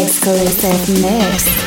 Exclusive 0.00 1.02
mix. 1.02 1.61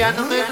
gentlemen. 0.00 0.46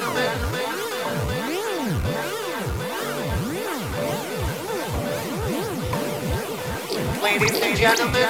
Ladies 7.22 7.60
and 7.62 7.78
gentlemen. 7.78 8.28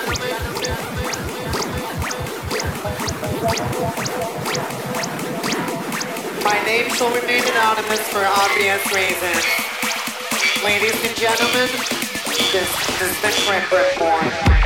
My 6.44 6.62
name 6.64 6.88
shall 6.90 7.12
remain 7.12 7.42
anonymous 7.42 7.98
for 8.10 8.24
obvious 8.24 8.86
reasons. 8.94 9.44
Ladies 10.62 11.04
and 11.04 11.16
gentlemen, 11.16 11.68
this 12.52 13.00
is 13.02 13.20
the 13.22 13.30
Shrimp 13.32 13.72
Report. 13.72 14.57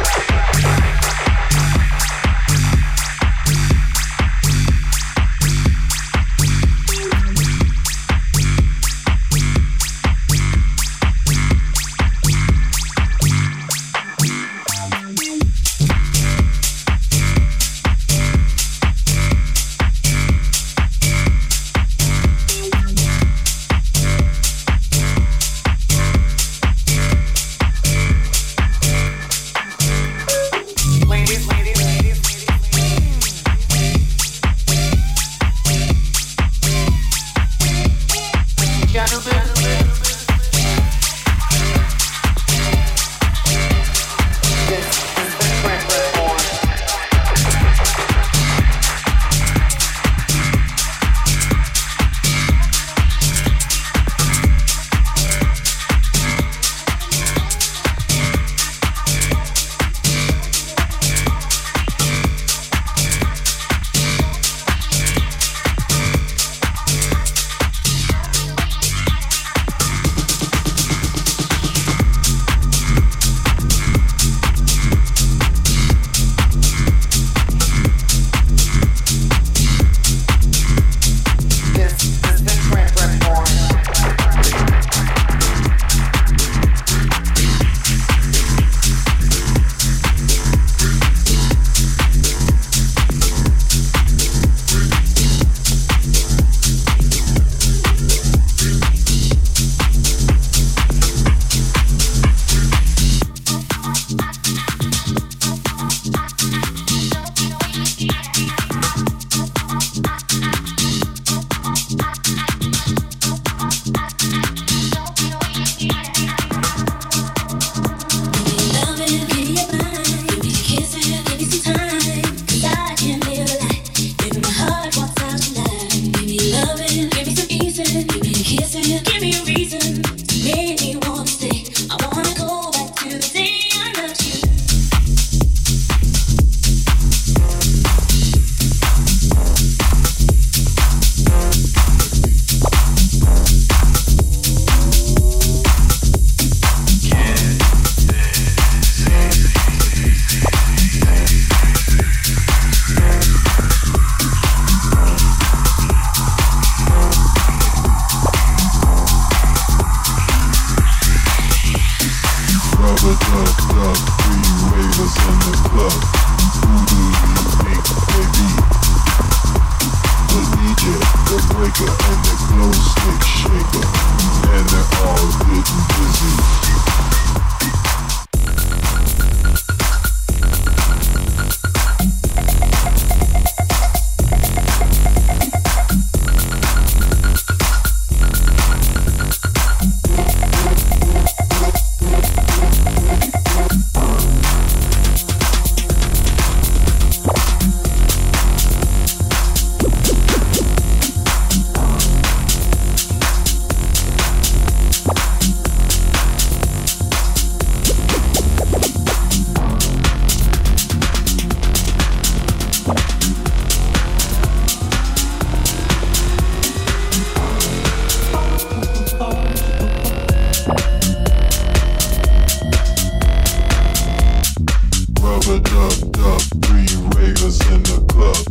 Rub-a-dub-dub, 225.45 226.41
three 226.63 226.87
ravers 227.17 227.59
in 227.73 227.83
the 227.83 227.99
club. 228.09 228.47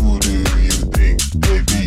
Who 0.00 0.18
do 0.18 0.32
you 0.62 0.70
think 0.96 1.20
they 1.34 1.60
be? 1.60 1.81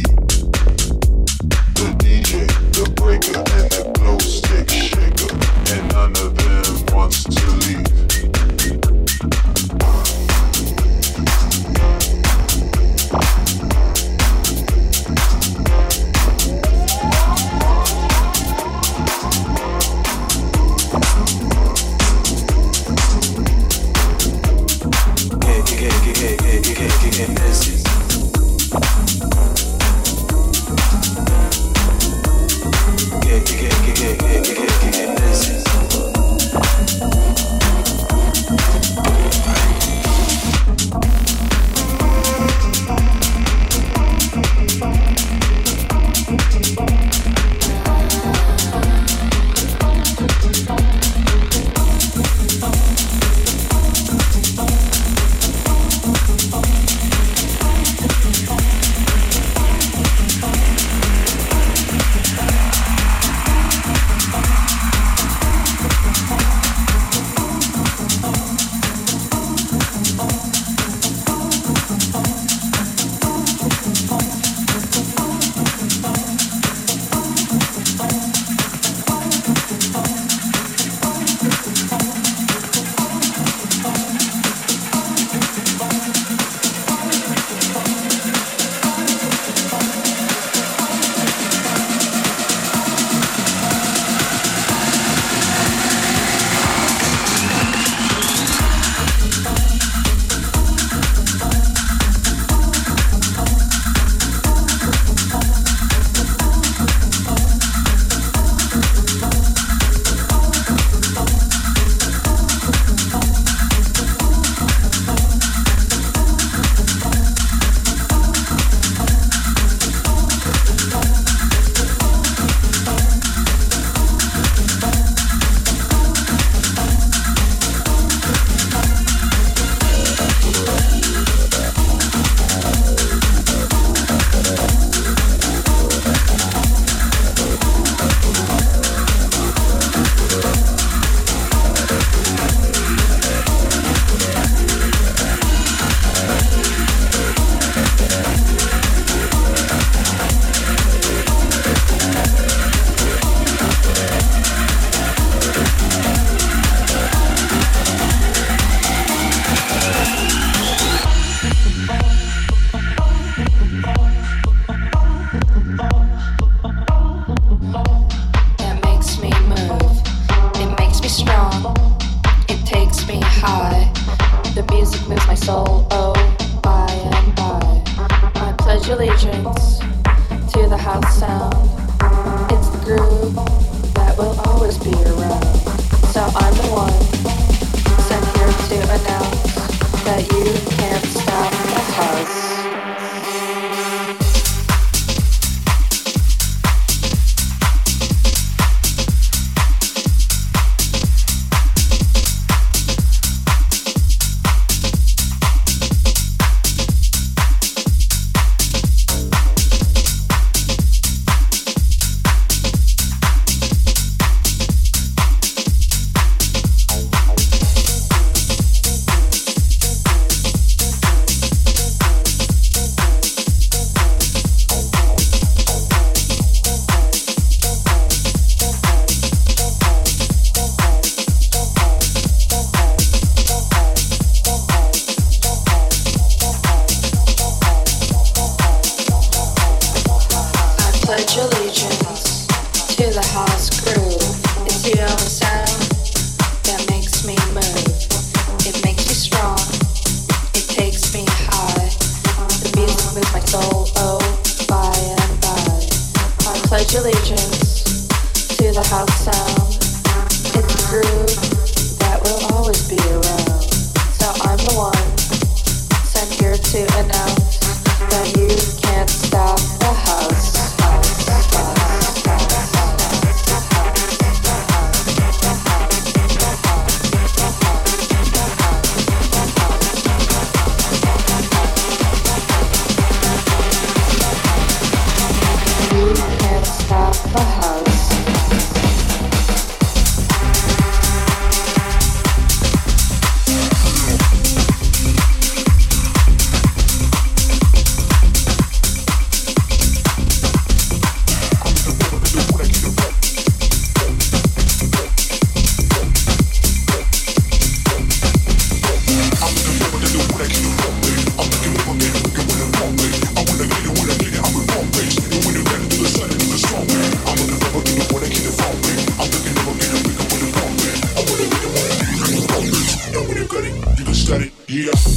Yeah. 324.76 325.15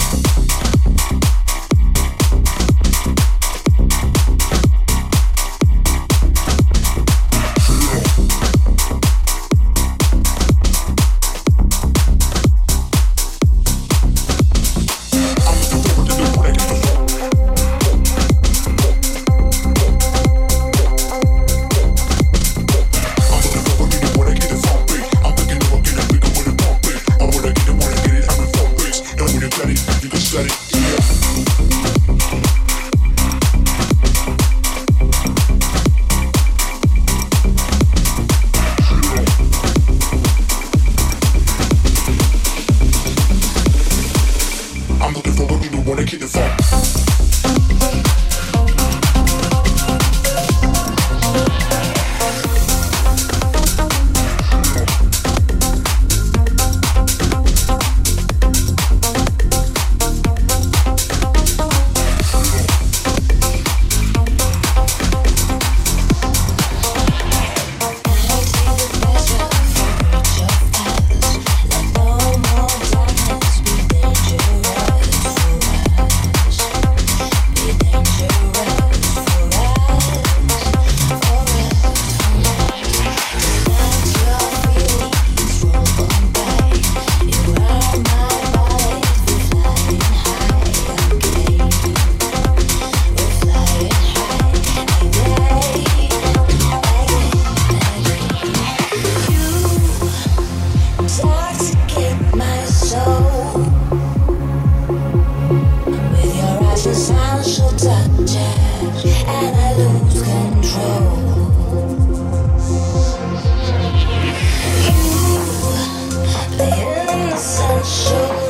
special. 117.85 118.48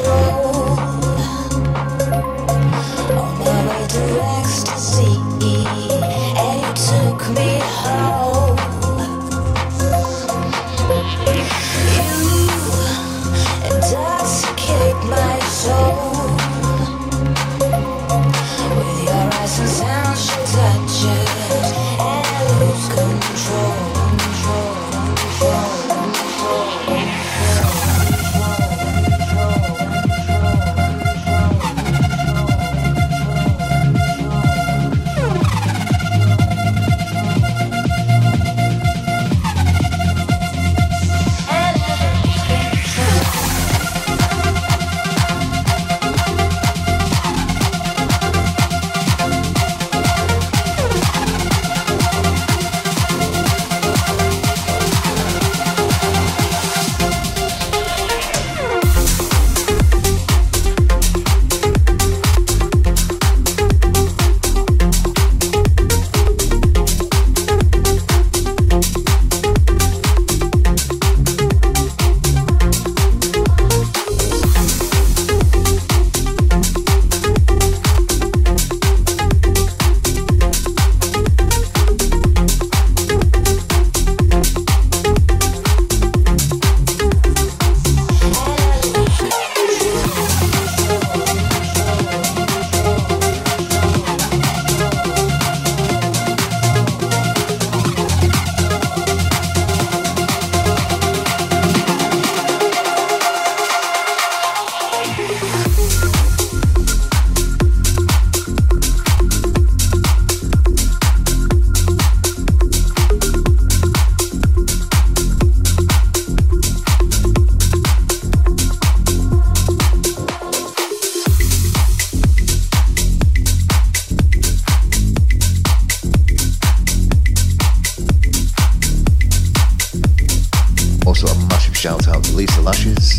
Lisa 132.39 132.63
Lashes, 132.63 133.19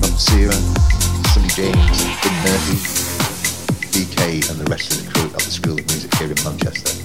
Tom 0.00 0.16
Sierra, 0.16 0.52
Sonny 1.32 1.48
James, 1.48 2.04
Big 2.22 2.32
Murphy, 2.44 2.78
DK 3.90 4.48
and 4.48 4.60
the 4.60 4.70
rest 4.70 4.92
of 4.92 5.04
the 5.04 5.12
crew 5.12 5.24
at 5.24 5.40
the 5.40 5.50
School 5.50 5.72
of 5.72 5.84
Music 5.88 6.14
here 6.14 6.28
in 6.30 6.44
Manchester. 6.44 7.01